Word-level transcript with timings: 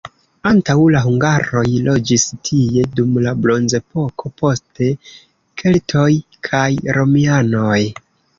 Antaŭ 0.51 0.75
la 0.93 1.01
hungaroj 1.01 1.65
loĝis 1.87 2.25
tie 2.49 2.85
dum 3.01 3.19
la 3.25 3.33
bronzepoko, 3.43 4.33
poste 4.43 4.89
keltoj 5.65 6.09
kaj 6.51 6.65
romianoj. 6.99 7.79